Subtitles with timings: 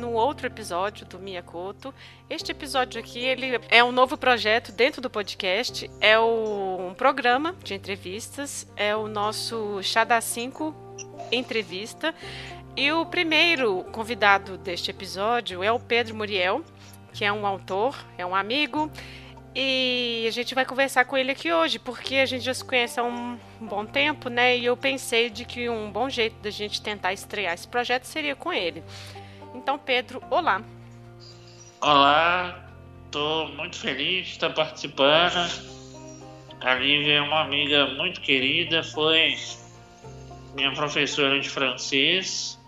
[0.00, 1.94] no outro episódio do Miyakoto,
[2.28, 7.54] este episódio aqui ele é um novo projeto dentro do podcast, é o, um programa
[7.62, 10.74] de entrevistas, é o nosso Chá da 5
[11.30, 12.14] entrevista.
[12.74, 16.64] E o primeiro convidado deste episódio é o Pedro Muriel,
[17.12, 18.90] que é um autor, é um amigo,
[19.54, 23.00] e a gente vai conversar com ele aqui hoje, porque a gente já se conhece
[23.00, 24.56] há um bom tempo, né?
[24.56, 28.36] E eu pensei de que um bom jeito da gente tentar estrear esse projeto seria
[28.36, 28.82] com ele.
[29.62, 30.62] Então, Pedro, olá.
[31.82, 32.64] Olá,
[33.04, 35.36] estou muito feliz de estar participando.
[36.62, 39.36] A Lívia é uma amiga muito querida, foi
[40.54, 42.58] minha professora de francês.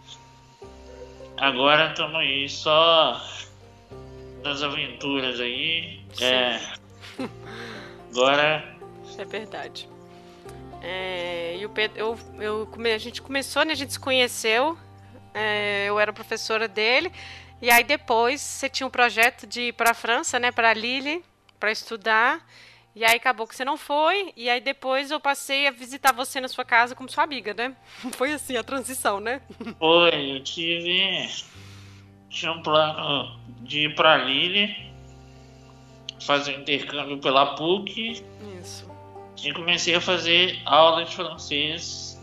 [1.38, 3.18] Agora estamos aí só
[4.44, 5.98] nas aventuras aí.
[6.12, 6.24] Sim.
[6.24, 6.60] É.
[8.10, 8.70] Agora.
[9.18, 9.86] É verdade.
[10.80, 13.72] É, e o Pedro, eu, eu, a gente começou, né?
[13.72, 14.78] A gente se conheceu.
[15.34, 17.12] É, eu era professora dele.
[17.60, 20.50] E aí depois você tinha um projeto de ir para a França, né?
[20.50, 21.24] Para Lille,
[21.60, 22.44] para estudar.
[22.94, 24.32] E aí acabou que você não foi.
[24.36, 27.74] E aí depois eu passei a visitar você na sua casa como sua amiga, né?
[28.12, 29.40] Foi assim a transição, né?
[29.78, 31.28] Foi, eu tive.
[32.28, 34.92] Tinha um plano de ir para Lille
[36.20, 38.24] fazer intercâmbio pela PUC.
[38.60, 38.90] Isso.
[39.42, 42.20] E comecei a fazer aula de francês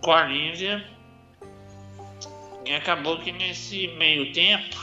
[0.00, 0.84] com a Lívia.
[2.64, 4.76] E acabou que nesse meio tempo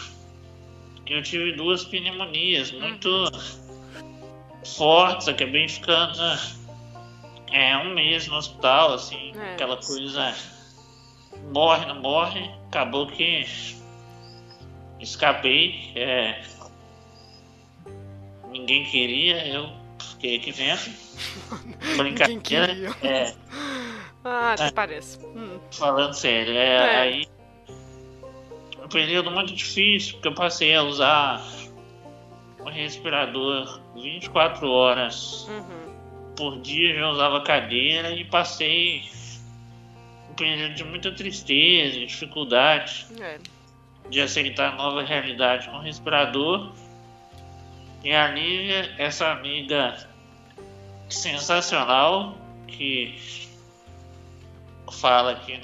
[1.05, 3.31] eu tive duas pneumonias muito
[4.77, 6.21] fortes, acabei ficando
[7.51, 9.53] é, um mês no hospital, assim, é.
[9.53, 10.35] aquela coisa
[11.51, 13.45] morre, não morre, acabou que
[14.99, 15.91] escapei.
[15.95, 16.41] É,
[18.49, 19.69] ninguém queria, eu
[19.99, 20.91] fiquei aqui dentro.
[21.97, 22.95] Brincadeira.
[23.01, 23.33] É.
[24.23, 25.17] Ah, até é, parece.
[25.25, 25.59] Hum.
[25.71, 26.95] Falando sério, é, é.
[26.97, 27.38] aí.
[28.89, 31.45] Um período muito difícil, porque eu passei a usar
[32.59, 36.33] um respirador 24 horas uhum.
[36.35, 39.03] por dia, já usava cadeira e passei
[40.31, 43.37] um período de muita tristeza, dificuldade é.
[44.09, 46.73] de aceitar a nova realidade com o respirador
[48.03, 50.07] e a Lívia, essa amiga
[51.07, 52.35] sensacional
[52.67, 53.13] que
[54.91, 55.61] fala aqui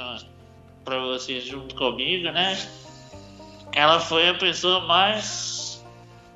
[0.84, 2.56] para vocês junto comigo, né?
[3.76, 5.86] Ela foi a pessoa mais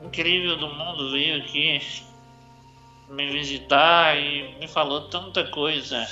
[0.03, 1.81] incrível do mundo, veio aqui
[3.09, 6.05] me visitar e me falou tanta coisa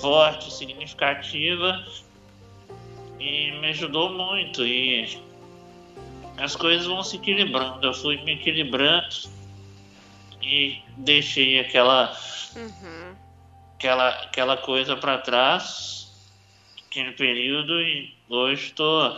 [0.00, 1.84] forte, significativa
[3.18, 5.20] e me ajudou muito e
[6.38, 7.84] as coisas vão se equilibrando.
[7.84, 9.28] Eu fui me equilibrando
[10.40, 12.16] e deixei aquela
[12.54, 13.16] uhum.
[13.74, 16.10] aquela aquela coisa para trás
[16.86, 19.16] aquele período e hoje estou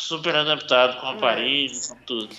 [0.00, 1.88] super adaptado com aparelho, é.
[1.88, 2.36] com tudo.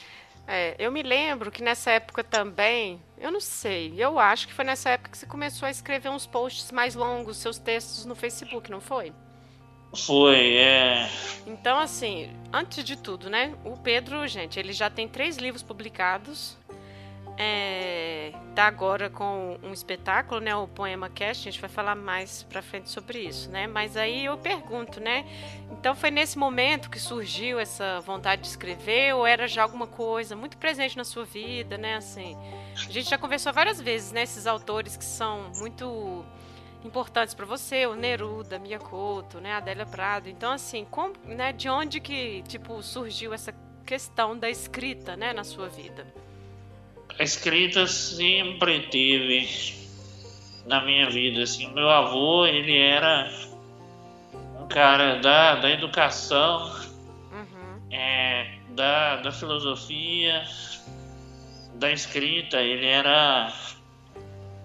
[0.48, 4.66] É, eu me lembro que nessa época também, eu não sei, eu acho que foi
[4.66, 8.70] nessa época que você começou a escrever uns posts mais longos, seus textos no Facebook,
[8.70, 9.14] não foi?
[9.94, 11.10] Foi, é.
[11.46, 13.54] Então, assim, antes de tudo, né?
[13.66, 16.58] O Pedro, gente, ele já tem três livros publicados.
[17.38, 18.01] É,
[18.62, 20.56] tá agora com um espetáculo, né?
[20.56, 21.48] O Poema Cast.
[21.48, 23.66] A gente vai falar mais pra frente sobre isso, né?
[23.66, 25.26] Mas aí eu pergunto, né?
[25.72, 30.36] Então foi nesse momento que surgiu essa vontade de escrever ou era já alguma coisa
[30.36, 31.96] muito presente na sua vida, né?
[31.96, 32.38] Assim,
[32.76, 34.22] a gente já conversou várias vezes, né?
[34.22, 36.24] Esses autores que são muito
[36.86, 40.30] importantes para você, o Neruda, Miyakoto, né, Adélia Prado.
[40.30, 43.56] Então, assim, como, né, de onde que tipo surgiu essa
[43.88, 46.06] questão da escrita, né, na sua vida?
[47.20, 49.48] A escrita sempre teve
[50.66, 53.32] na minha vida, assim, meu avô, ele era
[54.60, 56.72] um cara da, da educação,
[57.32, 57.80] uhum.
[57.92, 60.44] é, da, da filosofia,
[61.76, 63.52] da escrita, ele era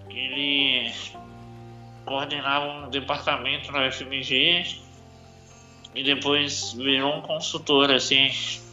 [0.09, 0.91] ele
[2.05, 4.81] coordenava um departamento no FMG
[5.93, 8.29] e depois virou um consultor assim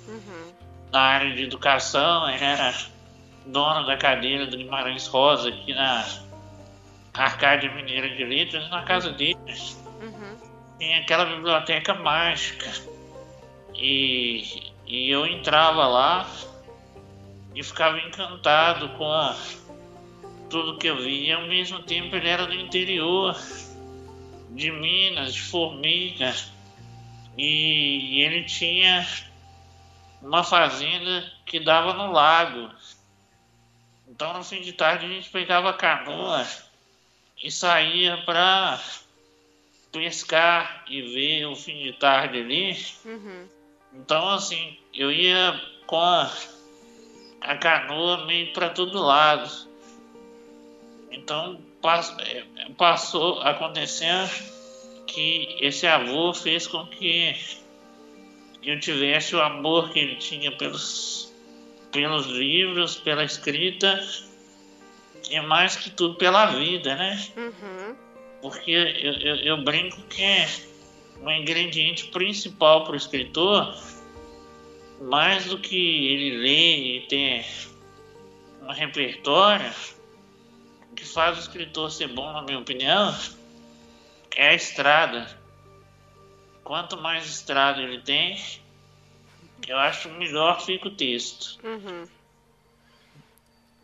[0.08, 0.52] uhum.
[0.92, 2.30] na área de educação.
[2.30, 2.74] Ele era
[3.46, 6.04] dono da cadeira do Guimarães Rosa aqui na
[7.12, 9.36] Arcádia Mineira de Letras, na casa dele.
[10.02, 10.36] Uhum.
[10.78, 12.70] Tem aquela biblioteca mágica.
[13.74, 16.28] E, e eu entrava lá
[17.54, 19.36] e ficava encantado com a
[20.50, 21.26] tudo que eu vi.
[21.26, 23.36] E ao mesmo tempo ele era do interior
[24.50, 26.34] de Minas, de Formiga.
[27.36, 29.06] E ele tinha
[30.22, 32.70] uma fazenda que dava no lago.
[34.14, 36.46] Então no fim de tarde a gente pegava canoa
[37.42, 38.80] e saía para
[39.90, 42.78] pescar e ver o fim de tarde ali.
[43.04, 43.48] Uhum.
[43.92, 46.32] Então, assim, eu ia com a,
[47.40, 49.50] a canoa meio para todo lado.
[51.10, 52.44] Então, pass, é,
[52.76, 54.30] passou acontecendo
[55.08, 57.36] que esse avô fez com que
[58.62, 61.33] eu tivesse o amor que ele tinha pelos,
[61.94, 64.04] pelos livros, pela escrita
[65.30, 67.24] e mais que tudo pela vida, né?
[67.36, 67.96] Uhum.
[68.42, 70.44] Porque eu, eu, eu brinco que
[71.22, 73.74] o ingrediente principal para o escritor,
[75.02, 75.76] mais do que
[76.08, 77.46] ele ler e ter
[78.60, 79.72] um repertório,
[80.90, 83.16] o que faz o escritor ser bom, na minha opinião,
[84.34, 85.26] é a estrada.
[86.64, 88.36] Quanto mais estrada ele tem,
[89.66, 91.58] eu acho melhor fica o texto.
[91.64, 92.06] Uhum.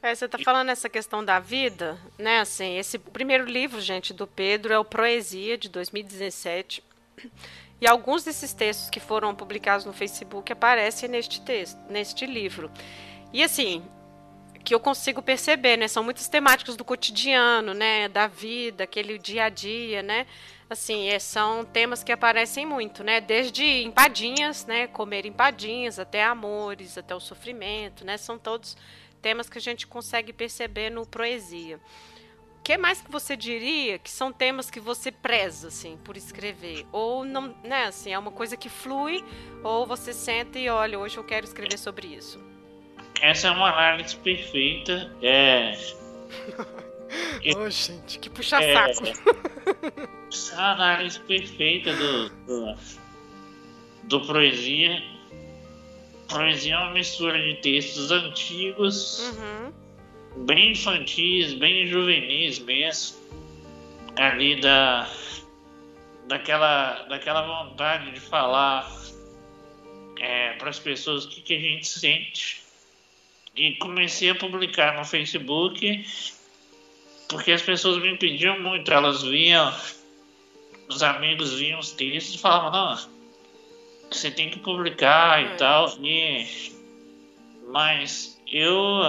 [0.02, 2.40] É, você está falando essa questão da vida, né?
[2.40, 6.82] Assim, esse primeiro livro, gente, do Pedro é o Proesia de 2017.
[7.80, 12.70] E alguns desses textos que foram publicados no Facebook aparecem neste texto, neste livro.
[13.32, 13.82] E assim,
[14.64, 15.88] que eu consigo perceber, né?
[15.88, 18.08] São muitas temáticas do cotidiano, né?
[18.08, 20.26] Da vida, aquele dia a dia, né?
[20.68, 23.20] Assim, é, são temas que aparecem muito, né?
[23.20, 24.86] Desde empadinhas, né?
[24.86, 28.16] Comer empadinhas, até amores, até o sofrimento, né?
[28.16, 28.76] São todos
[29.20, 31.80] temas que a gente consegue perceber no Proesia.
[32.58, 36.86] O que mais que você diria que são temas que você preza, assim, por escrever?
[36.92, 39.24] Ou não, né, assim, é uma coisa que flui,
[39.64, 42.49] ou você senta e olha, hoje eu quero escrever sobre isso?
[43.20, 45.12] Essa é uma análise perfeita.
[45.22, 45.76] É.
[47.56, 49.06] Ô, oh, gente, que puxa-saco.
[49.06, 49.10] É,
[50.30, 52.76] essa é a análise perfeita do, do,
[54.04, 55.02] do Proesia
[56.30, 60.44] Poesia é uma mistura de textos antigos, uhum.
[60.46, 63.18] bem infantis, bem juvenis mesmo,
[64.16, 65.10] ali da,
[66.28, 68.88] daquela, daquela vontade de falar
[70.20, 72.62] é, para as pessoas o que, que a gente sente.
[73.56, 76.04] E comecei a publicar no Facebook,
[77.28, 79.74] porque as pessoas me pediam muito, elas viam,
[80.88, 83.20] os amigos viam os textos e falavam, não
[84.10, 85.54] você tem que publicar e é.
[85.56, 85.88] tal.
[86.02, 86.46] E...
[87.68, 89.00] Mas eu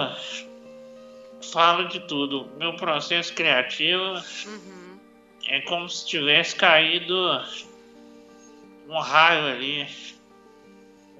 [1.52, 2.48] falo de tudo.
[2.56, 4.98] Meu processo criativo uhum.
[5.48, 7.14] é como se tivesse caído
[8.88, 9.88] um raio ali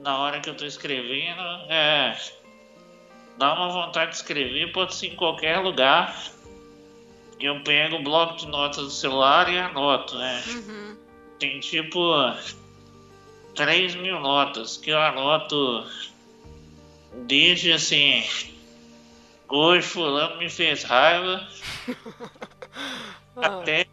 [0.01, 1.43] na hora que eu estou escrevendo.
[1.69, 2.17] É,
[3.43, 6.17] dá uma vontade de escrever, pode ser em qualquer lugar.
[7.41, 10.45] Eu pego o bloco de notas do celular e anoto, né?
[10.47, 10.97] Uhum.
[11.41, 11.99] Tem tipo
[13.57, 15.85] 3 mil notas que eu anoto
[17.27, 18.23] desde assim.
[19.49, 21.45] Hoje fulano me fez raiva.
[23.35, 23.89] Até.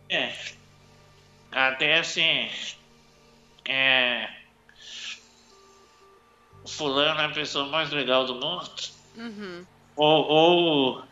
[1.51, 2.51] Até assim.
[3.65, 4.29] É.
[6.67, 8.98] Fulano é a pessoa mais legal do mundo.
[9.17, 9.65] Uhum.
[9.95, 11.03] Ou, ou,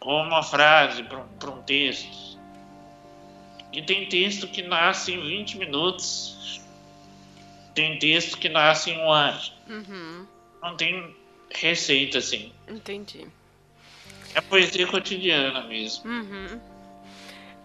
[0.00, 2.38] ou uma frase para um texto.
[3.72, 6.60] E tem texto que nasce em 20 minutos
[7.74, 9.40] tem texto que nasce em um ano.
[9.68, 10.26] Uhum.
[10.62, 11.16] Não tem
[11.50, 12.52] receita, assim.
[12.68, 13.26] Entendi.
[14.34, 16.08] É poesia cotidiana mesmo.
[16.10, 16.60] Uhum.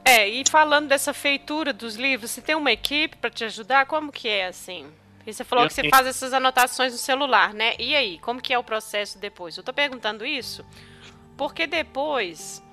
[0.04, 3.86] É, e falando dessa feitura dos livros, você tem uma equipe para te ajudar?
[3.86, 4.88] Como que é, assim?
[5.27, 5.93] E você falou Eu que você tenho...
[5.93, 7.75] faz essas anotações no celular, né?
[7.77, 9.57] E aí, como que é o processo depois?
[9.57, 10.65] Eu tô perguntando isso
[11.36, 12.63] porque depois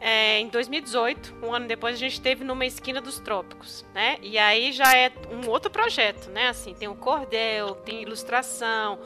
[0.00, 4.18] é, em 2018, um ano depois, a gente teve numa esquina dos trópicos, né?
[4.20, 6.48] E aí já é um outro projeto, né?
[6.48, 8.98] Assim, tem o cordel, tem ilustração,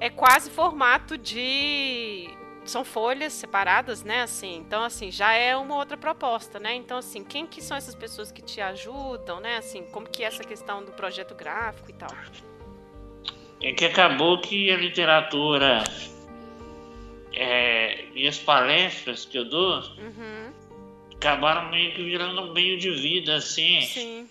[0.00, 2.30] é quase formato de
[2.68, 4.22] são folhas separadas, né?
[4.22, 6.74] Assim, então assim já é uma outra proposta, né?
[6.74, 9.56] Então assim, quem que são essas pessoas que te ajudam, né?
[9.56, 12.10] Assim, como que é essa questão do projeto gráfico e tal?
[13.60, 15.82] É que acabou que a literatura
[17.32, 20.52] é, e as palestras que eu dou uhum.
[21.14, 24.28] acabaram meio que virando um meio de vida, assim, Sim.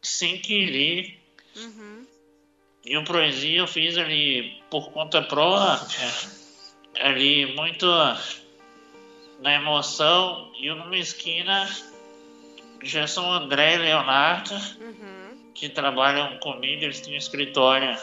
[0.00, 1.18] sem querer.
[1.56, 2.06] Uhum.
[2.84, 6.08] E o Proesia eu fiz ali por conta própria,
[7.00, 7.86] ali muito
[9.40, 11.68] na emoção, e numa esquina
[12.82, 15.50] já são André e Leonardo, uhum.
[15.54, 17.96] que trabalham comigo, eles têm um escritório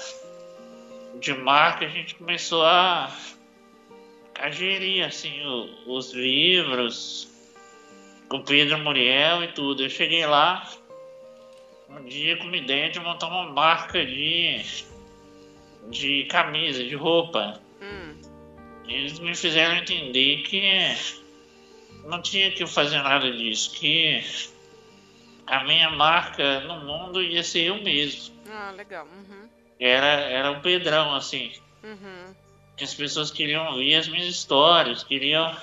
[1.19, 3.11] de marca, a gente começou a
[4.39, 7.27] a gerir assim o, os livros,
[8.29, 9.83] com Pedro Muriel e tudo.
[9.83, 10.65] Eu cheguei lá
[11.89, 14.63] um dia com uma ideia de montar uma marca de
[15.89, 17.59] de camisa, de roupa.
[18.89, 20.61] Eles me fizeram entender que
[22.05, 24.23] não tinha que fazer nada disso, que
[25.45, 28.33] a minha marca no mundo ia ser eu mesmo.
[28.49, 29.05] Ah, legal.
[29.05, 29.49] Uhum.
[29.79, 31.51] Era, era um Pedrão, assim.
[31.83, 32.35] Uhum.
[32.75, 35.55] Que as pessoas queriam ouvir as minhas histórias, queriam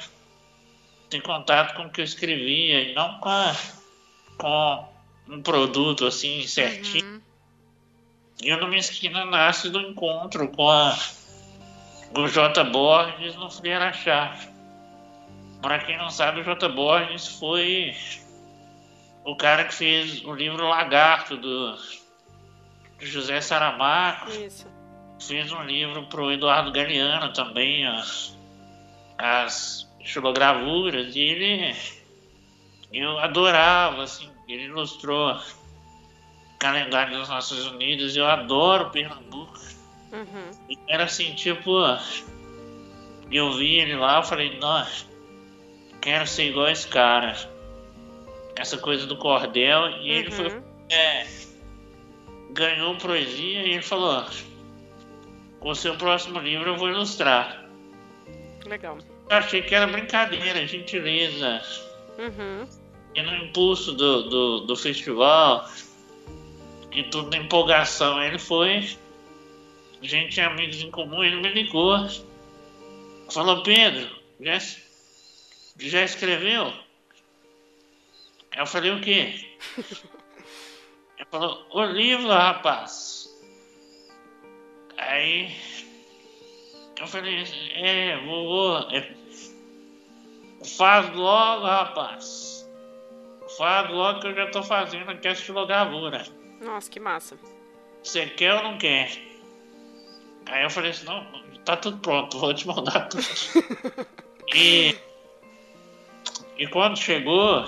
[1.10, 3.56] ter contato com o que eu escrevia e não com, a,
[4.38, 4.88] com
[5.28, 7.04] um produto assim certinho.
[7.04, 7.20] Uhum.
[8.42, 10.96] E eu numa esquina nasce do encontro com a,
[12.14, 12.64] o J.
[12.64, 14.36] Borges no Freira Chá.
[15.62, 16.68] Para quem não sabe, o J.
[16.68, 17.94] Borges foi
[19.24, 21.72] o cara que fez o livro Lagarto do,
[22.98, 24.30] do José Saramago.
[24.30, 24.66] Isso.
[25.20, 28.36] Fez um livro pro Eduardo Galeano também, as,
[29.16, 31.74] as xilogravuras, e ele
[32.92, 39.58] eu adorava, assim, ele ilustrou o calendário das Nações Unidas, eu adoro Pernambuco.
[40.12, 40.50] Uhum.
[40.70, 41.70] E era assim, tipo,
[43.30, 45.06] eu vi ele lá, eu falei, nossa,
[46.00, 47.36] quero ser igual esse cara.
[48.56, 50.62] Essa coisa do cordel, e ele foi, Uhum.
[50.90, 51.26] é,
[52.52, 54.24] ganhou poesia e ele falou,
[55.60, 57.64] o seu próximo livro eu vou ilustrar.
[58.64, 58.98] Legal.
[59.28, 61.60] Eu achei que era brincadeira, gentileza.
[62.18, 62.66] Uhum.
[63.14, 65.68] E no impulso do, do, do festival,
[66.92, 68.96] e tudo na empolgação, ele foi.
[70.02, 71.96] A gente tinha amigos em comum, ele me ligou.
[73.30, 74.08] Falou, Pedro,
[74.40, 74.58] já,
[75.78, 76.72] já escreveu?
[78.56, 79.56] Eu falei, o quê?
[81.18, 83.28] Ele falou, o livro, rapaz.
[84.98, 85.54] Aí
[86.98, 88.90] eu falei, é, vou, vou.
[88.90, 89.14] é,
[90.76, 92.68] faz logo, rapaz.
[93.56, 96.24] Faz logo que eu já tô fazendo aqui a estilogravura.
[96.60, 97.38] Nossa, que massa.
[98.02, 99.10] Você quer ou não quer?
[100.46, 101.26] Aí eu falei assim, não,
[101.64, 103.24] tá tudo pronto, vou te mandar tudo.
[104.54, 104.96] e,
[106.56, 107.66] e quando chegou,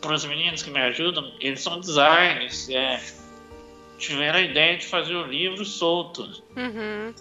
[0.00, 3.00] para os meninos que me ajudam, eles são designers, é,
[3.98, 6.22] tiveram a ideia de fazer o livro solto.
[6.56, 7.14] Uhum.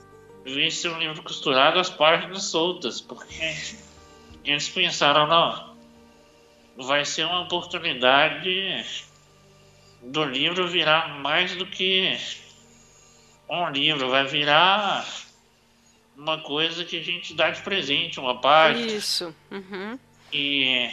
[0.46, 3.56] Em vez de ser um livro costurado, as páginas soltas, porque
[4.44, 5.76] eles pensaram, não,
[6.76, 8.86] vai ser uma oportunidade
[10.02, 12.18] do livro virar mais do que
[13.50, 15.06] um livro, vai virar
[16.18, 18.86] uma coisa que a gente dá de presente, uma página.
[18.86, 19.36] Isso.
[19.52, 20.00] Uhum.
[20.32, 20.90] E,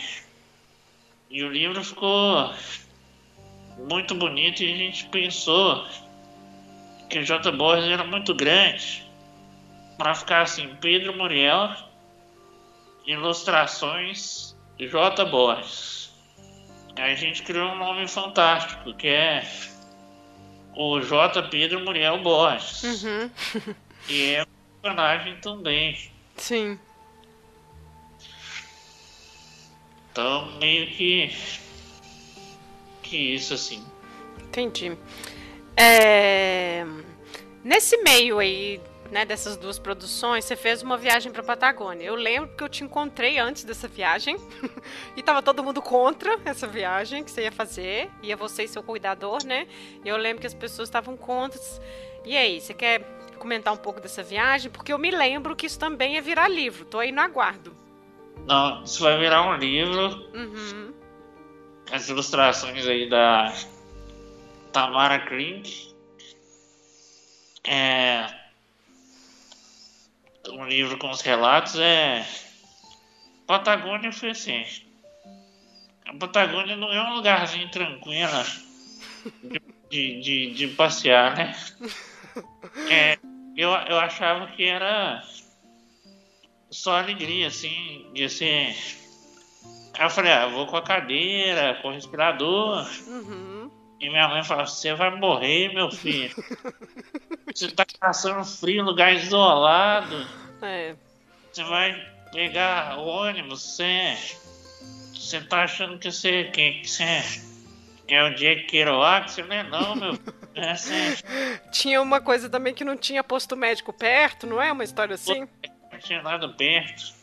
[1.31, 2.53] e o livro ficou
[3.79, 5.87] muito bonito e a gente pensou
[7.09, 7.51] que o J.
[7.53, 9.07] Borges era muito grande
[9.97, 11.75] para ficar assim, Pedro Muriel,
[13.07, 15.25] ilustrações J.
[15.25, 16.13] Borges.
[16.97, 19.43] Aí a gente criou um nome fantástico, que é
[20.75, 21.43] o J.
[21.49, 23.03] Pedro Muriel Borges.
[23.03, 23.31] Uhum.
[24.09, 26.11] E é um personagem também.
[26.37, 26.79] Sim.
[30.11, 31.31] Então, meio que.
[33.03, 33.85] Que isso, assim.
[34.43, 34.97] Entendi.
[35.77, 36.85] É,
[37.63, 42.05] Nesse meio aí, né, dessas duas produções, você fez uma viagem pra Patagônia.
[42.05, 44.37] Eu lembro que eu te encontrei antes dessa viagem
[45.17, 48.11] e tava todo mundo contra essa viagem que você ia fazer.
[48.23, 49.67] Ia você e seu cuidador, né?
[50.05, 51.61] E eu lembro que as pessoas estavam contra.
[52.25, 53.03] E aí, você quer
[53.39, 54.71] comentar um pouco dessa viagem?
[54.71, 56.85] Porque eu me lembro que isso também ia virar livro.
[56.85, 57.75] Tô aí no aguardo.
[58.47, 60.31] Não, isso vai virar um livro.
[60.35, 60.93] Uhum.
[61.91, 63.53] As ilustrações aí da
[64.73, 65.91] Tamara Klink.
[67.65, 68.40] É.
[70.53, 72.27] Um livro com os relatos é.
[73.47, 74.65] Patagônia foi assim.
[76.07, 78.45] A Patagônia não é um lugarzinho tranquilo
[79.91, 81.57] de, de, de, passear, né?
[82.89, 83.19] É,
[83.57, 85.23] eu, eu achava que era
[86.71, 88.77] só alegria, assim, de ser.
[89.99, 92.89] Aí eu falei, ah, eu vou com a cadeira, com o respirador.
[93.09, 93.71] Uhum.
[94.01, 96.35] E minha mãe falou, você vai morrer, meu filho.
[97.55, 100.27] Você tá passando frio em lugar isolado.
[100.63, 100.95] É.
[101.53, 104.17] Você vai pegar ônibus, você.
[105.15, 106.45] Você tá achando que você.
[106.45, 107.23] Que, que você
[108.09, 109.31] é o Jack Kerouac?
[109.31, 110.19] Você não é não, meu.
[110.53, 111.17] É, você
[111.71, 114.73] Tinha uma coisa também que não tinha posto médico perto, não é?
[114.73, 115.47] Uma história assim?
[115.93, 117.15] não tinha nada perto.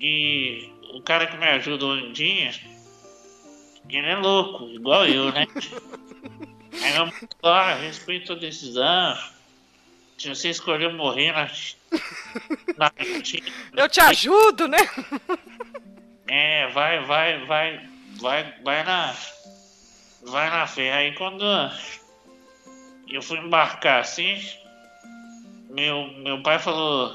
[0.00, 2.50] E o cara que me ajuda hoje em dia,
[3.88, 5.46] ele é louco, igual eu, né?
[6.82, 9.18] Aí eu ah, respeito a decisão.
[10.16, 11.32] Se você escolheu morrer
[13.76, 14.78] Eu te ajudo, né?
[16.28, 17.88] é, vai, vai, vai,
[18.20, 19.14] vai, vai na.
[20.22, 20.92] Vai na fé.
[20.92, 21.44] Aí quando
[23.08, 24.38] eu fui embarcar assim,
[25.70, 27.14] meu, meu pai falou.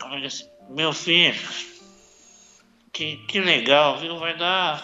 [0.00, 1.40] Como ele disse, meu filho,
[2.92, 4.18] que, que legal, viu?
[4.18, 4.82] Vai dar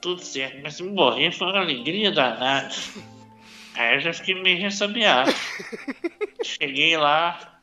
[0.00, 0.60] tudo certo.
[0.62, 2.70] Mas se morrer foi uma alegria danada.
[3.74, 5.32] Aí eu já fiquei meio ressabiado.
[6.42, 7.60] Cheguei lá,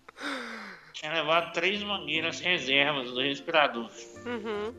[0.94, 3.90] tinha levado três mangueiras reservas do respirador.
[4.26, 4.74] Uhum.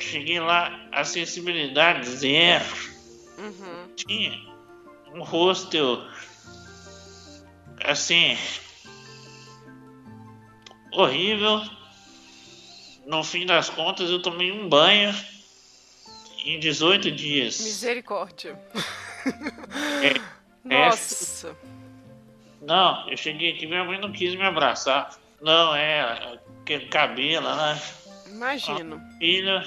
[0.00, 2.64] Cheguei lá, acessibilidade zero.
[3.38, 3.94] Uhum.
[3.96, 4.32] Tinha
[5.14, 6.04] um hostel
[7.84, 8.36] assim
[10.92, 11.62] horrível.
[13.06, 15.14] No fim das contas, eu tomei um banho
[16.44, 17.60] em 18 dias.
[17.60, 18.58] Misericórdia.
[20.02, 20.20] É,
[20.64, 21.56] Nossa.
[22.60, 25.10] Não, eu cheguei aqui, minha mãe não quis me abraçar.
[25.40, 27.82] Não, é aquele cabelo, né?
[28.26, 29.02] Imagino.
[29.18, 29.64] Filha,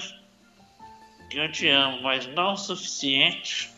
[1.30, 3.70] eu te amo, mas não o suficiente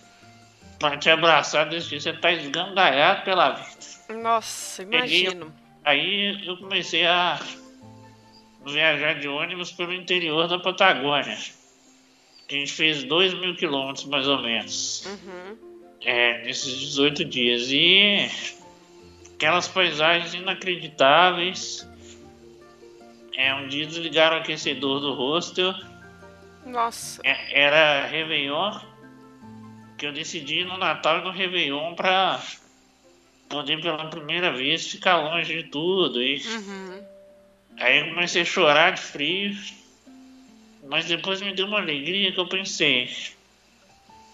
[0.79, 2.03] pra te abraçar desse jeito.
[2.05, 4.23] Você tá esgandalhado pela vida.
[4.23, 5.53] Nossa, imagino.
[5.85, 7.41] Aí eu comecei a
[8.67, 11.39] viajar de ônibus pelo interior da Patagônia.
[12.49, 15.05] A gente fez 2 mil quilômetros mais ou menos.
[15.07, 15.68] Uhum.
[16.05, 17.69] É, nesses 18 dias.
[17.71, 18.31] E
[19.35, 21.87] aquelas paisagens inacreditáveis.
[23.37, 25.73] É, um dia desligaram o aquecedor do hostel.
[26.67, 27.21] Nossa.
[27.25, 28.79] É, era Réveillon.
[29.97, 32.41] Que eu decidi no Natal e no Réveillon pra
[33.49, 36.23] poder pela primeira vez ficar longe de tudo.
[36.23, 37.03] E Uhum.
[37.81, 39.57] aí eu comecei a chorar de frio.
[40.89, 43.11] Mas depois me deu uma alegria que eu pensei.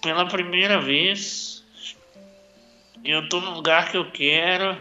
[0.03, 1.63] Pela primeira vez,
[3.12, 4.77] eu tô no lugar que eu quero,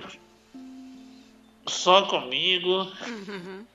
[1.68, 3.66] só comigo, Uhum.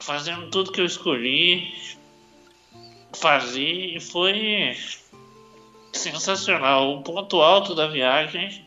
[0.00, 1.72] fazendo tudo que eu escolhi
[3.14, 4.76] fazer e foi
[5.92, 6.94] sensacional.
[6.94, 8.64] O ponto alto da viagem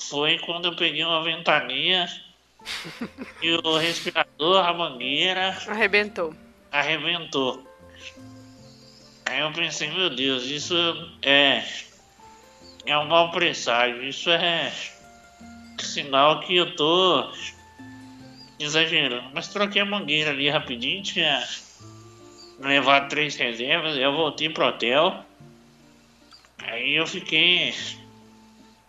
[0.00, 2.06] foi quando eu peguei uma ventania
[3.40, 6.34] e o respirador, a mangueira, Arrebentou.
[6.70, 7.66] arrebentou.
[9.26, 10.74] Aí eu pensei, meu Deus, isso
[11.22, 11.62] é,
[12.86, 14.72] é um mau presságio, isso é
[15.80, 17.30] sinal que eu tô
[18.58, 19.30] exagerando.
[19.32, 21.46] Mas troquei a mangueira ali rapidinho, tinha
[22.58, 25.24] levado três reservas, eu voltei pro hotel.
[26.58, 27.74] Aí eu fiquei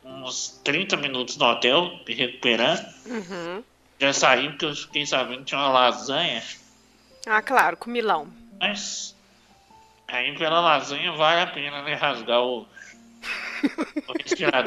[0.03, 2.85] uns 30 minutos no hotel, me recuperando.
[3.05, 3.63] Uhum.
[3.99, 6.43] Já saí porque eu fiquei sabendo que tinha uma lasanha.
[7.27, 8.27] Ah, claro, com milão.
[8.59, 9.15] Mas
[10.07, 12.65] aí pela lasanha vale a pena né, rasgar o,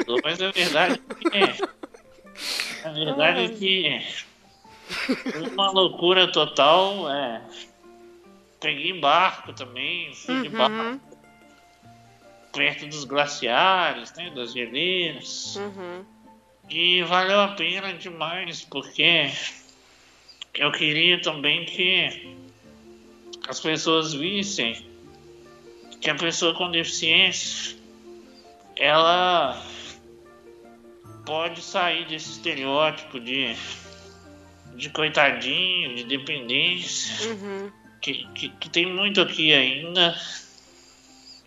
[0.07, 0.19] o.
[0.23, 2.87] Mas a verdade é.
[2.87, 4.01] A verdade é que.
[5.53, 7.09] Uma loucura total.
[7.09, 7.41] É,
[8.59, 10.99] peguei barco também, fui de barco Uhum.
[12.53, 15.55] perto dos glaciares, né, das geleiras.
[15.57, 16.05] Uhum.
[16.69, 19.29] E valeu a pena demais, porque
[20.53, 22.37] eu queria também que
[23.47, 24.85] as pessoas vissem
[25.99, 27.77] que a pessoa com deficiência
[28.77, 29.61] ela
[31.25, 33.55] pode sair desse estereótipo de,
[34.75, 37.71] de coitadinho, de dependência, Uhum.
[38.01, 40.15] que, que, que tem muito aqui ainda.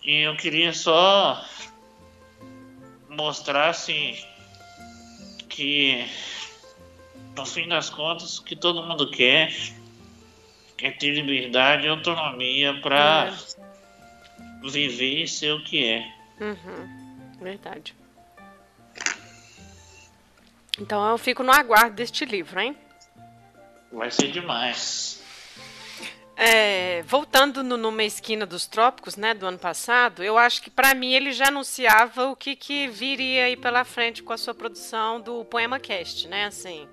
[0.02, 1.44] E eu queria só
[3.08, 4.16] mostrar assim
[5.48, 6.06] que
[7.36, 9.52] no fim das contas o que todo mundo quer
[10.78, 13.34] é ter liberdade e autonomia para
[14.62, 16.06] viver e ser o que é.
[16.40, 17.05] Uhum.
[17.40, 17.94] Verdade.
[20.78, 22.76] Então eu fico no aguardo deste livro, hein?
[23.92, 25.22] Vai ser demais.
[26.38, 30.92] É, voltando no Numa Esquina dos Trópicos, né, do ano passado, eu acho que para
[30.94, 35.18] mim ele já anunciava o que, que viria aí pela frente com a sua produção
[35.18, 36.86] do Poema Cast, né, assim.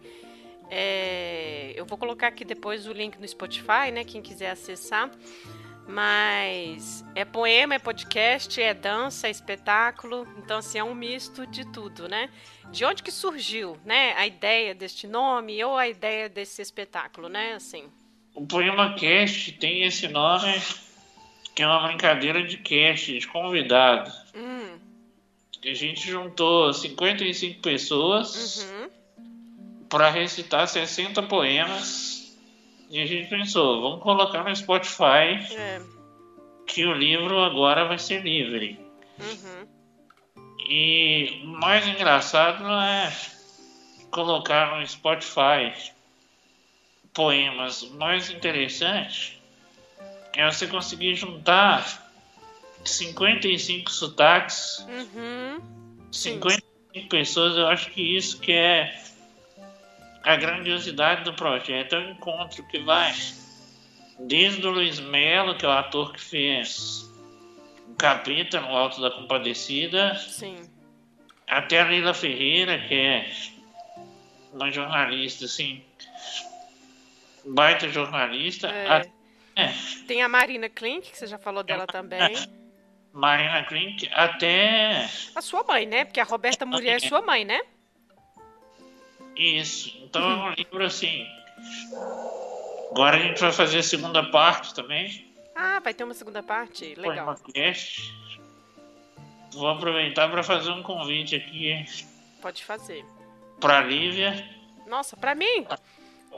[0.71, 5.12] é, eu vou colocar aqui depois o link no Spotify, né, quem quiser acessar.
[5.88, 11.65] Mas é poema, é podcast, é dança, é espetáculo, então assim é um misto de
[11.72, 12.30] tudo, né?
[12.72, 17.54] De onde que surgiu, né, a ideia deste nome ou a ideia desse espetáculo, né,
[17.54, 17.86] assim?
[18.34, 20.54] O Poema Cast tem esse nome
[21.56, 24.12] que é uma brincadeira de cast, de convidado.
[24.36, 24.80] Hum.
[25.63, 28.89] A gente juntou 55 pessoas Uhum.
[29.88, 32.23] para recitar 60 poemas.
[32.93, 35.82] E a gente pensou, vamos colocar no Spotify É.
[36.67, 38.79] que o livro agora vai ser livre.
[39.19, 39.67] Uhum.
[40.69, 43.12] E o mais engraçado não é
[44.12, 45.73] colocar no Spotify
[47.15, 47.82] poemas.
[47.82, 49.41] O mais interessante
[50.34, 52.12] é você conseguir juntar
[52.86, 55.60] 55 sotaques, Uhum.
[56.12, 56.34] Sim.
[56.34, 57.58] 55 pessoas.
[57.58, 59.03] Eu acho que isso que é
[60.24, 61.96] a grandiosidade do projeto.
[61.96, 63.14] É o encontro que vai
[64.20, 67.10] desde o Luiz Melo, que é o ator que fez
[67.90, 70.58] o Capita no Alto da Compadecida, Sim.
[71.48, 73.32] até a Leila Ferreira, que é
[74.54, 75.84] uma jornalista, assim,
[77.46, 78.88] baita jornalista, É.
[78.88, 79.06] a-
[79.56, 79.74] é,
[80.08, 82.34] Tem a Marina Klink, que você já falou dela também.
[83.12, 86.06] Marina Klink, até A sua mãe, né?
[86.06, 87.62] Porque a Roberta Muriel é sua mãe, né?
[89.36, 89.96] Isso.
[90.04, 91.26] Então é um livro assim.
[92.91, 95.26] Agora a gente vai fazer a segunda parte também.
[95.56, 96.93] Ah, vai ter uma segunda parte?
[96.96, 97.26] Legal.
[97.28, 98.13] podcast.
[99.54, 101.86] Vou aproveitar para fazer um convite aqui
[102.41, 103.06] Pode fazer.
[103.62, 104.43] para Lívia
[104.88, 105.65] Nossa, pra mim?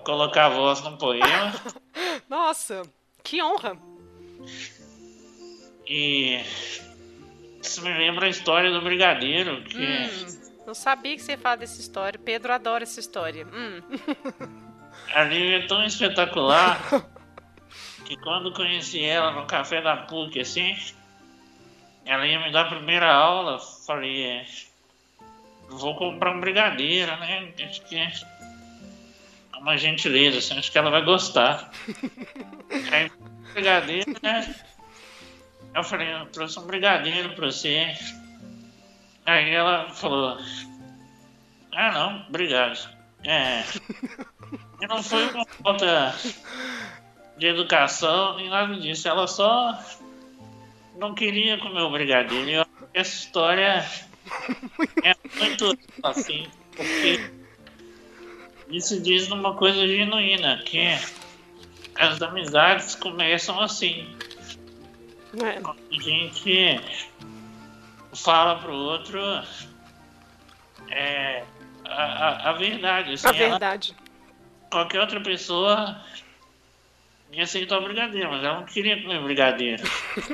[0.03, 1.53] colocar a voz num poema
[2.29, 2.83] Nossa,
[3.23, 3.77] que honra.
[5.87, 6.41] e
[7.63, 11.57] isso me lembra a história do brigadeiro que Hum, não sabia que você ia falar
[11.57, 12.19] dessa história.
[12.19, 13.45] Pedro adora essa história.
[13.47, 13.81] Hum.
[15.13, 16.79] a Lívia é tão espetacular
[18.05, 20.75] que quando conheci ela no café da PUC assim,
[22.05, 24.45] ela ia me dar a primeira aula, falei, é,
[25.69, 27.51] vou comprar um brigadeiro, né?
[27.63, 28.11] Acho que é
[29.57, 31.71] uma gentileza, assim, acho que ela vai gostar.
[32.91, 33.11] Aí,
[33.53, 34.55] brigadeiro, né?
[35.73, 37.93] Eu falei, eu trouxe um brigadeiro pra você.
[39.25, 40.37] Aí ela falou,
[41.73, 42.89] ah não, obrigado.
[43.23, 43.63] É.
[44.81, 46.13] E não foi uma falta
[47.37, 49.07] de educação nem nada disso.
[49.07, 49.79] Ela só
[50.97, 52.49] não queria comer o brigadeiro.
[52.49, 53.85] E eu acho que essa história
[55.03, 57.31] é muito assim, porque
[58.69, 60.87] isso diz numa coisa genuína, que
[61.95, 64.13] as amizades começam assim.
[65.41, 65.59] É.
[65.65, 66.79] A gente
[68.15, 69.19] fala pro outro
[70.89, 71.43] é,
[71.85, 73.13] a, a, a verdade.
[73.13, 73.95] Assim, A ela- verdade.
[74.71, 75.99] qualquer outra pessoa
[77.31, 79.83] ia aceitar o brigadeiro, mas ela não queria comer brigadeiro.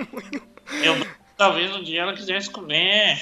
[0.84, 0.96] Eu,
[1.38, 3.20] talvez um dia ela quisesse comer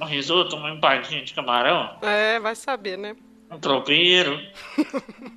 [0.00, 3.16] um risoto, uma empadinha de camarão, É, vai saber, né?
[3.50, 4.40] um tropeiro.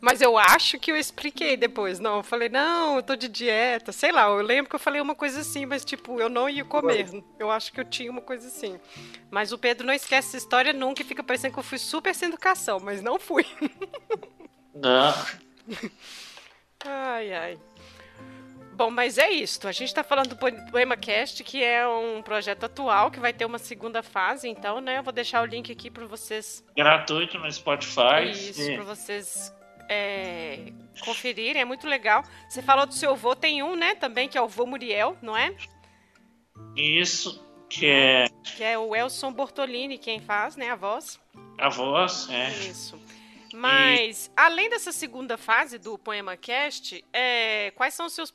[0.00, 1.98] Mas eu acho que eu expliquei depois.
[1.98, 3.90] Não, eu falei, não, eu tô de dieta.
[3.92, 6.64] Sei lá, eu lembro que eu falei uma coisa assim, mas tipo, eu não ia
[6.64, 7.06] comer.
[7.38, 8.78] Eu acho que eu tinha uma coisa assim.
[9.30, 12.14] Mas o Pedro não esquece essa história nunca e fica parecendo que eu fui super
[12.14, 13.44] sem educação, mas não fui.
[14.78, 15.14] Não.
[16.84, 17.58] Ai, ai.
[18.74, 19.66] Bom, mas é isso.
[19.66, 23.32] A gente tá falando do Po- Poema Cast, que é um projeto atual, que vai
[23.32, 24.98] ter uma segunda fase, então, né?
[24.98, 28.30] Eu vou deixar o link aqui para vocês Gratuito no Spotify.
[28.30, 29.50] Isso, pra vocês
[29.88, 32.22] é, conferirem, é muito legal.
[32.48, 35.36] Você falou do seu avô, tem um, né, também, que é o vô Muriel, não
[35.36, 35.54] é?
[36.76, 41.20] Isso, que é Que é o Elson Bortolini quem faz, né, a voz.
[41.58, 42.50] a voz, é.
[42.50, 42.98] Isso.
[43.54, 48.30] Mas, além dessa segunda fase do Poema Cast, é, quais são os seus,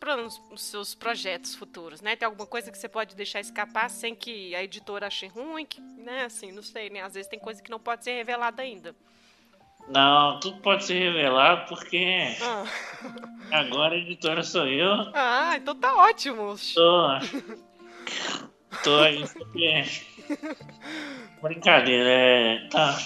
[0.50, 2.16] os seus projetos futuros, né?
[2.16, 5.80] Tem alguma coisa que você pode deixar escapar sem que a editora ache ruim, que,
[5.80, 7.02] né, assim, não sei, né?
[7.02, 8.96] Às vezes tem coisa que não pode ser revelada ainda.
[9.88, 12.65] Não, tudo pode ser revelado porque Ah,
[13.52, 14.91] agora a editora sou eu.
[15.13, 16.56] ah então tá ótimo.
[16.74, 17.08] Tô.
[18.84, 19.84] Tô aí porque.
[21.41, 22.67] Brincadeira, é.
[22.70, 22.98] Tá.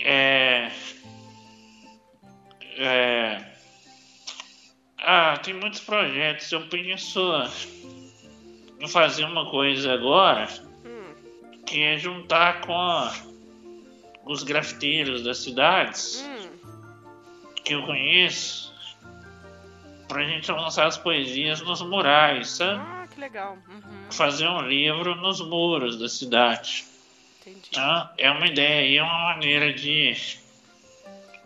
[0.00, 0.70] É.
[2.76, 3.44] É.
[4.98, 6.50] Ah, tem muitos projetos.
[6.50, 7.20] Eu penso
[8.80, 10.48] em fazer uma coisa agora
[10.84, 11.14] Hum,
[11.66, 13.10] que é juntar com
[14.26, 16.48] os grafiteiros das cidades hum.
[17.64, 18.72] que eu conheço
[20.08, 22.80] pra gente lançar as poesias nos murais, sabe?
[22.80, 23.58] Ah, que legal.
[23.68, 26.84] Uhum, Fazer um livro nos muros da cidade.
[27.40, 27.70] entendi.
[27.72, 28.12] Tá?
[28.18, 30.14] É uma ideia e é uma maneira de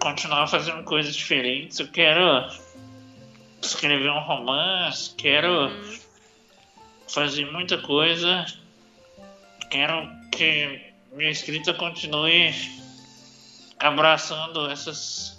[0.01, 1.79] continuar fazendo coisas diferentes.
[1.79, 2.23] Eu quero
[3.63, 5.99] escrever um romance, quero Uhum.
[7.09, 8.45] fazer muita coisa.
[9.71, 12.53] Quero que minha escrita continue
[13.79, 15.39] abraçando essas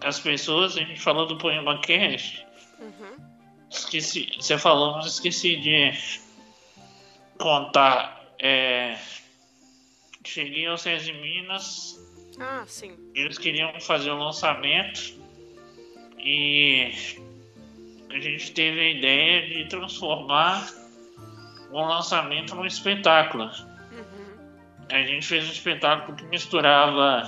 [0.00, 0.76] as pessoas.
[0.76, 2.44] A gente falou do poema Cash.
[2.78, 3.16] Uhum.
[3.70, 5.92] Esqueci, você falou, mas esqueci de
[7.38, 8.16] contar.
[8.38, 8.96] É,
[10.24, 11.98] cheguei ao SESI Minas,
[12.38, 12.96] Ah, sim.
[13.14, 15.14] eles queriam fazer o lançamento
[16.18, 16.92] e
[18.10, 20.68] a gente teve a ideia de transformar
[21.70, 23.50] o lançamento num espetáculo.
[24.90, 27.22] A gente fez um espetáculo que misturava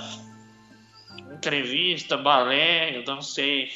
[1.33, 3.71] entrevista, balé, eu dancei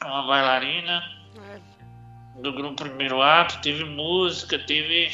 [0.00, 1.02] com uma bailarina
[1.36, 2.40] É.
[2.40, 5.10] do grupo Primeiro Ato, teve música, teve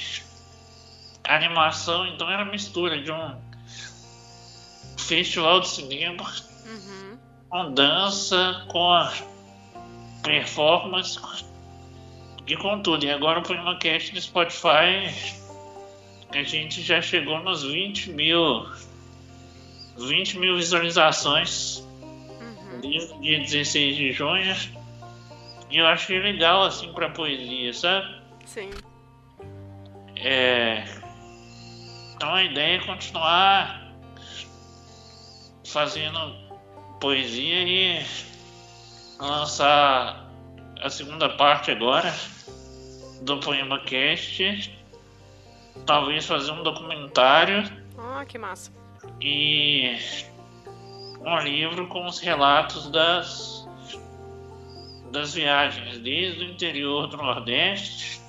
[1.25, 3.35] animação, então era mistura de um
[4.99, 6.23] festival de cinema
[6.67, 7.19] Uhum.
[7.49, 9.09] com dança, com
[10.23, 11.19] performance
[12.47, 13.05] e com tudo.
[13.05, 15.11] E agora o Poema Cast no Spotify
[16.31, 18.67] a gente já chegou nos 20 mil
[19.99, 21.79] 20 mil visualizações
[22.41, 22.81] uhum.
[22.81, 24.55] desde o dia 16 de junho.
[25.71, 28.23] E eu achei legal assim pra poesia, sabe?
[28.45, 28.71] Sim.
[30.17, 30.85] É...
[32.15, 33.93] Então a ideia é continuar
[35.67, 36.19] fazendo
[37.01, 38.07] poesia e
[39.19, 40.31] lançar
[40.81, 42.15] a segunda parte agora
[43.23, 44.73] do Poema Cast.
[45.85, 47.63] Talvez fazer um documentário.
[47.99, 48.73] Ah, que massa.
[49.21, 49.97] E
[51.21, 53.69] um livro com os relatos das,
[55.13, 58.21] das viagens, desde o interior do Nordeste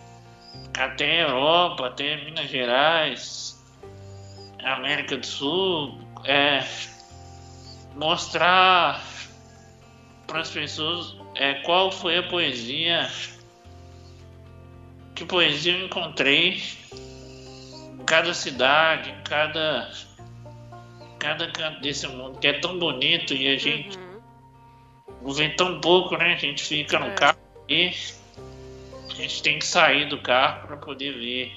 [0.77, 3.63] até a Europa, até Minas Gerais,
[4.63, 6.63] América do Sul, é,
[7.95, 9.03] mostrar
[10.25, 13.09] para as pessoas é, qual foi a poesia,
[15.15, 16.61] que poesia eu encontrei
[18.07, 19.91] cada cidade, em cada,
[21.19, 23.99] cada canto desse mundo, que é tão bonito e a gente
[25.21, 25.33] uhum.
[25.33, 26.33] vê tão pouco, né?
[26.33, 27.13] A gente fica no é.
[27.13, 27.91] carro e
[29.09, 31.53] a gente tem que sair do carro para poder ver.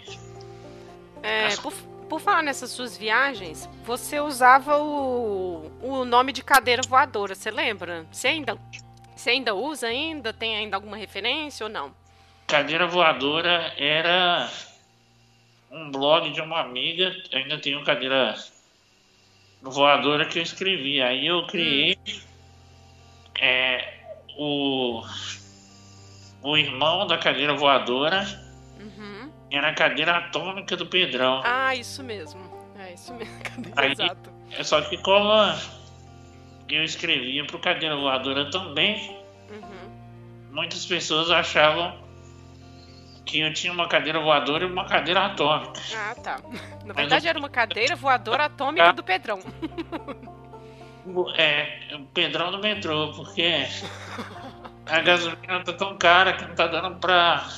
[1.22, 1.58] É, As...
[1.60, 1.72] por,
[2.08, 8.04] por falar nessas suas viagens, você usava o, o nome de cadeira voadora, você lembra?
[8.10, 8.58] Você ainda,
[9.14, 10.32] você ainda usa ainda?
[10.32, 11.94] Tem ainda alguma referência ou não?
[12.48, 14.50] Cadeira voadora era
[15.70, 18.34] um blog de uma amiga, ainda tenho cadeira
[19.62, 21.00] voadora que eu escrevi.
[21.00, 22.20] Aí eu criei hum.
[23.40, 23.94] é,
[24.36, 25.02] o,
[26.42, 28.26] o irmão da cadeira voadora
[29.50, 31.42] era a cadeira atômica do Pedrão.
[31.44, 32.40] Ah, isso mesmo.
[32.78, 33.34] É isso mesmo.
[33.76, 34.30] Aí, Exato.
[34.52, 35.28] É só que como
[36.68, 39.10] eu escrevia pro cadeira voadora também,
[39.50, 40.50] uhum.
[40.52, 42.09] muitas pessoas achavam
[43.24, 45.80] que eu tinha uma cadeira voadora e uma cadeira atômica.
[45.94, 46.40] Ah, tá.
[46.84, 47.30] Na verdade eu...
[47.30, 49.40] era uma cadeira voadora atômica do Pedrão.
[51.36, 53.66] É, o Pedrão do metrô, porque
[54.86, 57.48] a gasolina tá tão cara que não tá dando pra.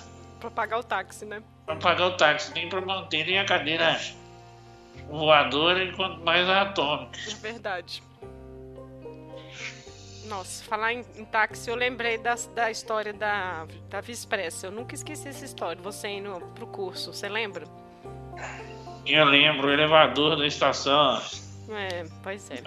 [0.40, 1.42] Pra pagar o táxi, né?
[1.66, 3.98] para pagar o táxi, nem para manterem a cadeira
[5.08, 7.18] voadora e quanto mais a atômica.
[7.30, 8.02] É verdade.
[10.26, 14.66] Nossa, falar em, em táxi, eu lembrei da, da história da, da Vispressa.
[14.66, 15.80] Eu nunca esqueci essa história.
[15.82, 17.64] Você indo pro curso, você lembra?
[19.06, 21.20] Eu lembro, o elevador da estação.
[21.70, 22.62] É, pois é.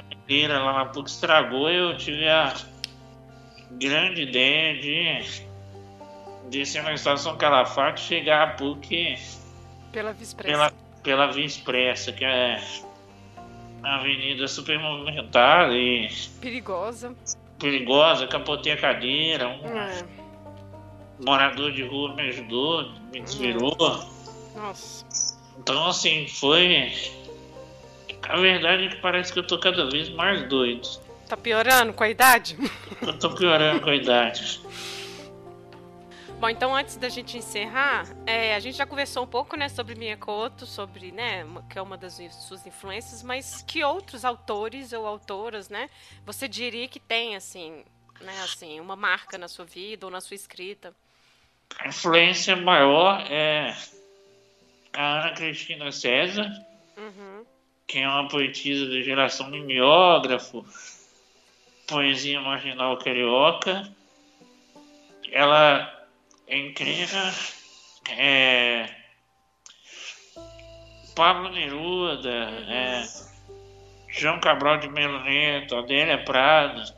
[0.53, 2.53] A lá na PUC estragou, eu tive a
[3.71, 5.45] grande ideia de
[6.49, 9.17] descer na estação Calafate e chegar a PUC
[9.91, 10.51] pela Via Expressa.
[10.51, 12.61] Pela, pela Via Expressa, que é
[13.79, 16.09] uma avenida super movimentada e.
[16.41, 17.15] Perigosa.
[17.59, 19.47] Perigosa, capotei a cadeira.
[19.47, 20.03] Um é.
[21.23, 23.75] morador de rua me ajudou, me desvirou.
[24.55, 25.05] Nossa.
[25.57, 26.91] Então, assim, foi.
[28.23, 30.87] A verdade é que parece que eu tô cada vez mais doido.
[31.27, 32.57] Tá piorando com a idade?
[33.01, 34.59] Eu tô piorando com a idade.
[36.45, 39.95] Bom, então antes da gente encerrar, é, a gente já conversou um pouco, né, sobre
[39.95, 45.69] Miyakoto, sobre, né, que é uma das suas influências, mas que outros autores ou autoras,
[45.69, 45.89] né,
[46.23, 47.83] você diria que tem, assim,
[48.21, 50.93] né, assim, uma marca na sua vida ou na sua escrita?
[51.79, 53.75] A influência maior é
[54.93, 56.47] a Ana Cristina César,
[56.95, 57.43] uhum.
[57.87, 60.63] que é uma poetisa da geração mimeógrafo,
[61.87, 63.91] poesia marginal carioca.
[65.31, 65.94] Ela
[66.47, 67.31] incrível.
[68.09, 68.89] É,
[71.15, 73.07] Pablo Neruda, é,
[74.09, 76.93] João Cabral de Melo Neto, Adélia Prado,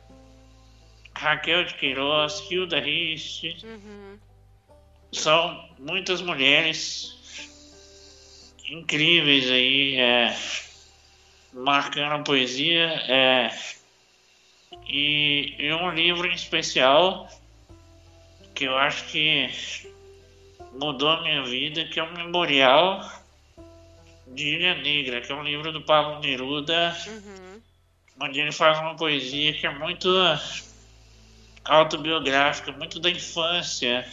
[1.14, 3.44] Raquel de Queiroz, Hilda Rist.
[3.64, 4.18] Uhum.
[5.12, 7.16] São muitas mulheres
[8.68, 10.36] incríveis aí, é,
[11.52, 12.86] marcando a poesia.
[13.08, 13.50] É,
[14.86, 17.28] e, e um livro em especial
[18.58, 19.48] que eu acho que
[20.72, 23.08] mudou a minha vida, que é o Memorial
[24.26, 27.60] de Ilha Negra, que é um livro do Pablo Neruda, uhum.
[28.20, 30.08] onde ele faz uma poesia que é muito
[31.64, 34.04] autobiográfica, muito da infância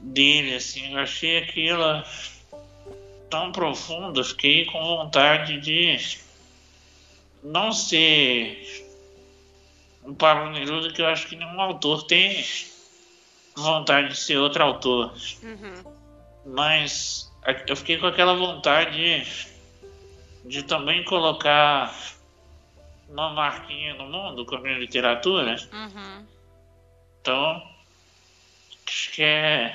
[0.00, 2.04] dele, assim, eu achei aquilo
[3.30, 5.98] tão profundo, fiquei com vontade de
[7.42, 8.86] não ser
[10.02, 12.44] o Pablo Neruda, que eu acho que nenhum autor tem
[13.56, 15.14] vontade de ser outro autor.
[15.42, 15.94] Uhum.
[16.46, 17.32] Mas
[17.66, 19.48] eu fiquei com aquela vontade de,
[20.44, 21.94] de também colocar
[23.08, 25.56] uma marquinha no mundo com a minha literatura.
[25.72, 26.26] Uhum.
[27.20, 27.62] Então,
[28.86, 29.74] acho que é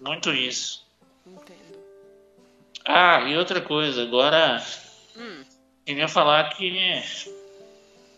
[0.00, 0.86] muito isso.
[1.26, 1.78] Entendo.
[2.84, 4.62] Ah, e outra coisa, agora
[5.16, 5.44] Hum.
[5.86, 7.02] queria falar que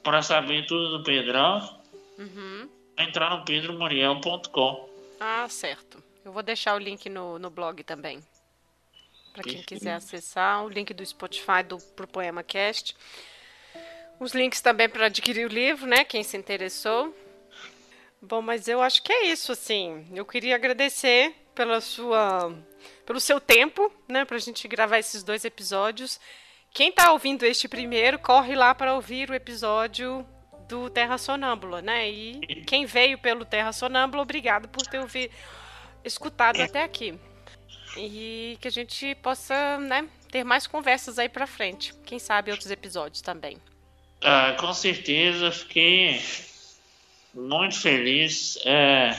[0.03, 1.83] para saber tudo do Pedrão,
[2.19, 2.69] Uhum.
[2.97, 4.89] Entrar no pedromuriel.com.
[5.21, 6.03] Ah, certo.
[6.25, 8.23] Eu vou deixar o link no, no blog também.
[9.33, 12.97] Para quem quiser acessar, o link do Spotify do pro Poema Cast.
[14.21, 16.05] Os links também para adquirir o livro, né?
[16.05, 17.15] Quem se interessou.
[18.23, 20.07] Bom, mas eu acho que é isso, assim.
[20.15, 22.57] Eu queria agradecer pela sua,
[23.05, 24.25] pelo seu tempo, né?
[24.25, 26.21] Pra gente gravar esses dois episódios.
[26.73, 30.27] Quem tá ouvindo este primeiro, corre lá para ouvir o episódio
[30.69, 32.09] do Terra Sonâmbula, né?
[32.09, 35.33] E quem veio pelo Terra Sonâmbula, obrigado por ter ouvido,
[36.05, 37.15] escutado até aqui.
[37.97, 41.95] E que a gente possa, né, ter mais conversas aí pra frente.
[42.05, 43.57] Quem sabe outros episódios também.
[44.21, 46.21] Ah, com certeza, fiquei
[47.33, 48.59] muito feliz.
[48.65, 49.15] É,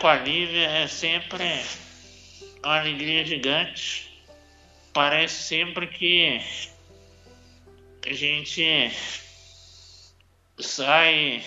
[0.00, 1.44] com a Lívia é sempre
[2.64, 4.24] uma alegria gigante.
[4.92, 6.40] Parece sempre que
[8.06, 8.90] a gente
[10.58, 11.42] sai,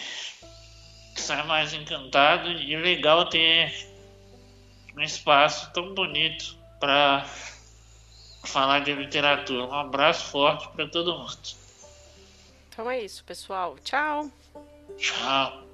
[1.15, 3.73] sai mais encantado e legal ter
[4.95, 7.25] um espaço tão bonito para
[8.43, 9.65] falar de literatura.
[9.67, 11.37] Um abraço forte para todo mundo.
[12.69, 13.77] Então é isso, pessoal.
[13.81, 14.29] Tchau.
[14.97, 15.68] Tchau.